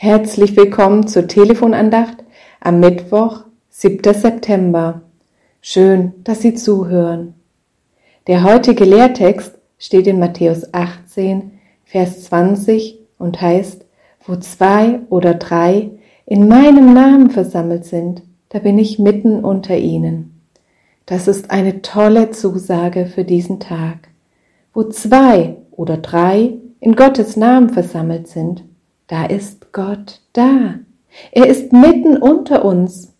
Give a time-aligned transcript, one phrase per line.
[0.00, 2.18] Herzlich willkommen zur Telefonandacht
[2.60, 4.14] am Mittwoch, 7.
[4.14, 5.00] September.
[5.60, 7.34] Schön, dass Sie zuhören.
[8.28, 13.86] Der heutige Lehrtext steht in Matthäus 18, Vers 20 und heißt,
[14.24, 15.90] wo zwei oder drei
[16.26, 20.40] in meinem Namen versammelt sind, da bin ich mitten unter ihnen.
[21.06, 24.10] Das ist eine tolle Zusage für diesen Tag.
[24.72, 28.62] Wo zwei oder drei in Gottes Namen versammelt sind,
[29.08, 30.74] da ist Gott da.
[31.32, 33.14] Er ist mitten unter uns.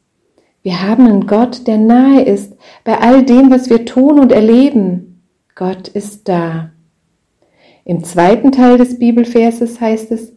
[0.63, 2.55] Wir haben einen Gott, der nahe ist
[2.85, 5.23] bei all dem, was wir tun und erleben.
[5.55, 6.71] Gott ist da.
[7.85, 10.33] Im zweiten Teil des Bibelverses heißt es,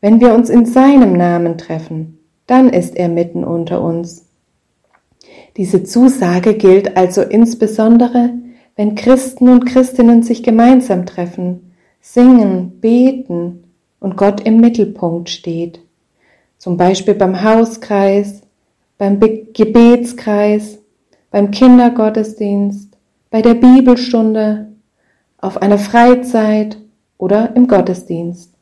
[0.00, 4.26] wenn wir uns in seinem Namen treffen, dann ist er mitten unter uns.
[5.56, 8.34] Diese Zusage gilt also insbesondere,
[8.74, 13.65] wenn Christen und Christinnen sich gemeinsam treffen, singen, beten,
[14.00, 15.80] und Gott im Mittelpunkt steht.
[16.58, 18.42] Zum Beispiel beim Hauskreis,
[18.98, 20.78] beim Gebetskreis,
[21.30, 22.96] beim Kindergottesdienst,
[23.30, 24.68] bei der Bibelstunde,
[25.38, 26.78] auf einer Freizeit
[27.18, 28.52] oder im Gottesdienst.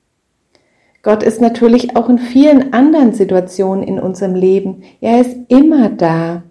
[1.03, 4.83] Gott ist natürlich auch in vielen anderen Situationen in unserem Leben.
[5.01, 6.43] Er ist immer da.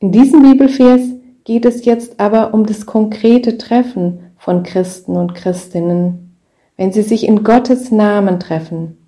[0.00, 1.00] In diesem Bibelvers
[1.44, 6.25] geht es jetzt aber um das konkrete Treffen von Christen und Christinnen
[6.76, 8.98] wenn sie sich in Gottes Namen treffen.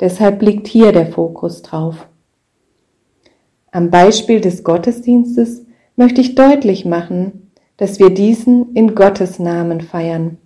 [0.00, 2.06] Deshalb liegt hier der Fokus drauf.
[3.70, 5.64] Am Beispiel des Gottesdienstes
[5.96, 10.38] möchte ich deutlich machen, dass wir diesen in Gottes Namen feiern.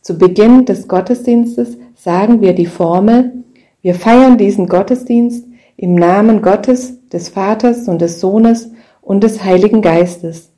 [0.00, 3.44] Zu Beginn des Gottesdienstes sagen wir die Formel,
[3.80, 5.46] wir feiern diesen Gottesdienst
[5.76, 10.51] im Namen Gottes, des Vaters und des Sohnes und des Heiligen Geistes.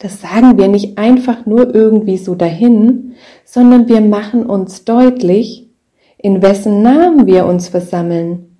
[0.00, 3.12] Das sagen wir nicht einfach nur irgendwie so dahin,
[3.44, 5.68] sondern wir machen uns deutlich,
[6.16, 8.56] in wessen Namen wir uns versammeln.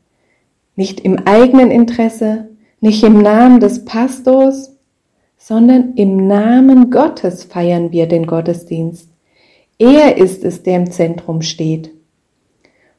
[0.77, 4.77] Nicht im eigenen Interesse, nicht im Namen des Pastors,
[5.39, 9.09] sondern im Namen Gottes feiern wir den Gottesdienst.
[9.79, 11.91] Er ist es, der im Zentrum steht.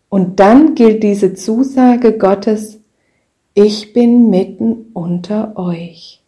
[0.10, 2.80] Und dann gilt diese Zusage Gottes,
[3.54, 6.21] ich bin mitten unter euch.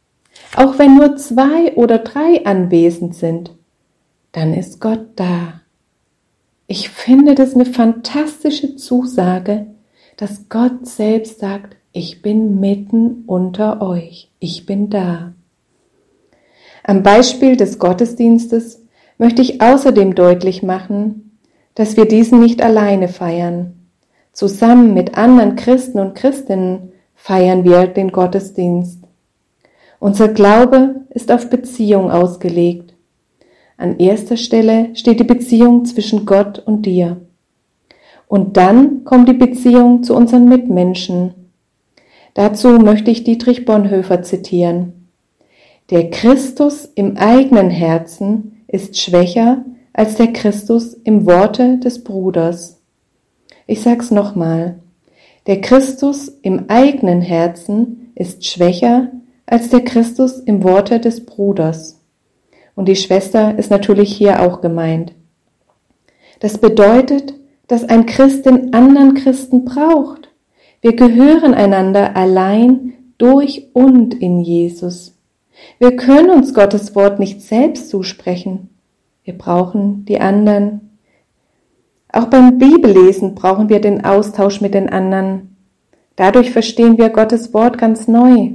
[0.55, 3.51] Auch wenn nur zwei oder drei anwesend sind,
[4.31, 5.61] dann ist Gott da.
[6.67, 9.67] Ich finde das eine fantastische Zusage,
[10.17, 15.33] dass Gott selbst sagt, ich bin mitten unter euch, ich bin da.
[16.83, 18.81] Am Beispiel des Gottesdienstes
[19.17, 21.39] möchte ich außerdem deutlich machen,
[21.75, 23.87] dass wir diesen nicht alleine feiern.
[24.31, 29.02] Zusammen mit anderen Christen und Christinnen feiern wir den Gottesdienst.
[30.03, 32.93] Unser Glaube ist auf Beziehung ausgelegt.
[33.77, 37.21] An erster Stelle steht die Beziehung zwischen Gott und dir.
[38.27, 41.33] Und dann kommt die Beziehung zu unseren Mitmenschen.
[42.33, 45.07] Dazu möchte ich Dietrich Bonhoeffer zitieren.
[45.89, 49.63] Der Christus im eigenen Herzen ist schwächer
[49.93, 52.81] als der Christus im Worte des Bruders.
[53.67, 54.79] Ich sag's nochmal.
[55.47, 59.09] Der Christus im eigenen Herzen ist schwächer
[59.45, 61.99] als der Christus im Worte des Bruders.
[62.75, 65.13] Und die Schwester ist natürlich hier auch gemeint.
[66.39, 67.35] Das bedeutet,
[67.67, 70.29] dass ein Christ den anderen Christen braucht.
[70.81, 75.15] Wir gehören einander allein durch und in Jesus.
[75.79, 78.69] Wir können uns Gottes Wort nicht selbst zusprechen.
[79.23, 80.97] Wir brauchen die anderen.
[82.11, 85.55] Auch beim Bibellesen brauchen wir den Austausch mit den anderen.
[86.15, 88.51] Dadurch verstehen wir Gottes Wort ganz neu.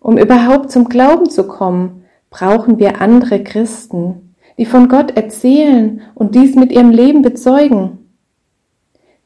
[0.00, 6.34] Um überhaupt zum Glauben zu kommen, brauchen wir andere Christen, die von Gott erzählen und
[6.34, 8.10] dies mit ihrem Leben bezeugen.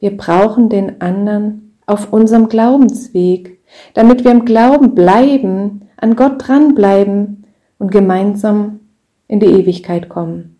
[0.00, 3.60] Wir brauchen den anderen auf unserem Glaubensweg,
[3.94, 7.44] damit wir im Glauben bleiben, an Gott dranbleiben
[7.78, 8.80] und gemeinsam
[9.28, 10.58] in die Ewigkeit kommen.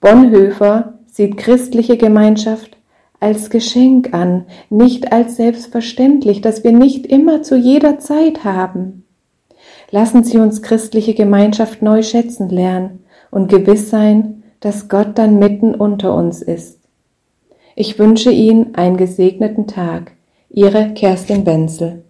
[0.00, 2.75] Bonhoeffer sieht christliche Gemeinschaft
[3.20, 9.04] als Geschenk an, nicht als selbstverständlich, dass wir nicht immer zu jeder Zeit haben.
[9.90, 15.74] Lassen Sie uns christliche Gemeinschaft neu schätzen lernen und gewiss sein, dass Gott dann mitten
[15.74, 16.80] unter uns ist.
[17.74, 20.12] Ich wünsche Ihnen einen gesegneten Tag.
[20.48, 22.04] Ihre Kerstin Wenzel.